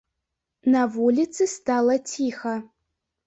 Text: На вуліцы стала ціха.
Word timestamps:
На 0.75 0.81
вуліцы 0.95 1.47
стала 1.57 1.99
ціха. 2.13 2.57